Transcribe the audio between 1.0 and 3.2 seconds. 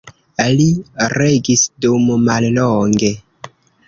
regis dum mallonge.